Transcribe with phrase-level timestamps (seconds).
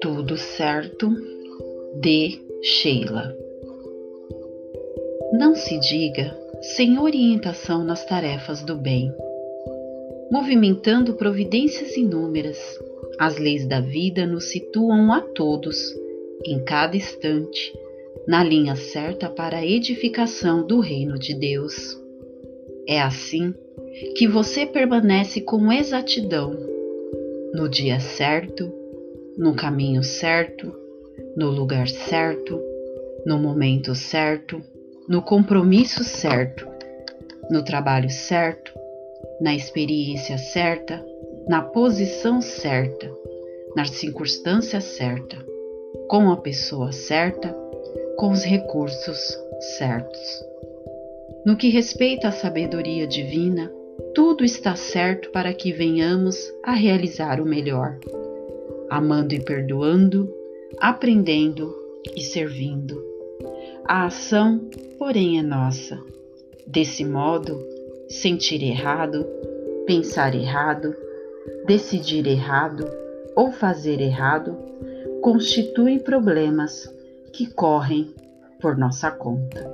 [0.00, 1.10] Tudo certo
[2.00, 3.36] de Sheila.
[5.32, 9.12] Não se diga sem orientação nas tarefas do bem,
[10.30, 12.58] movimentando providências inúmeras.
[13.18, 15.76] As leis da vida nos situam a todos,
[16.44, 17.72] em cada instante,
[18.26, 22.00] na linha certa para a edificação do reino de Deus.
[22.88, 23.54] É assim
[24.14, 26.54] que você permanece com exatidão,
[27.54, 28.70] no dia certo,
[29.38, 30.70] no caminho certo,
[31.34, 32.60] no lugar certo,
[33.24, 34.62] no momento certo,
[35.08, 36.68] no compromisso certo,
[37.50, 38.72] no trabalho certo,
[39.40, 41.02] na experiência certa,
[41.48, 43.10] na posição certa,
[43.74, 45.38] na circunstância certa,
[46.08, 47.48] com a pessoa certa,
[48.18, 49.38] com os recursos
[49.78, 50.44] certos.
[51.46, 53.72] No que respeita à sabedoria divina,
[54.14, 57.98] tudo está certo para que venhamos a realizar o melhor
[58.88, 60.32] amando e perdoando,
[60.78, 61.74] aprendendo
[62.14, 63.02] e servindo.
[63.84, 64.60] A ação,
[64.98, 65.98] porém, é nossa.
[66.66, 67.58] Desse modo,
[68.08, 69.26] sentir errado,
[69.86, 70.94] pensar errado,
[71.66, 72.88] decidir errado
[73.34, 74.56] ou fazer errado
[75.20, 76.92] constituem problemas
[77.32, 78.14] que correm
[78.60, 79.70] por nossa conta.